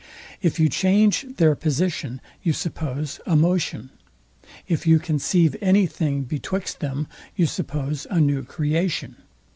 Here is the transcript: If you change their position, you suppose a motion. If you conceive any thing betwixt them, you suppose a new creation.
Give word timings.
If 0.41 0.59
you 0.59 0.67
change 0.67 1.27
their 1.37 1.53
position, 1.53 2.21
you 2.41 2.53
suppose 2.53 3.19
a 3.27 3.35
motion. 3.35 3.91
If 4.67 4.87
you 4.87 4.97
conceive 4.97 5.55
any 5.61 5.85
thing 5.85 6.23
betwixt 6.23 6.79
them, 6.79 7.07
you 7.35 7.45
suppose 7.45 8.07
a 8.09 8.19
new 8.19 8.41
creation. 8.43 9.17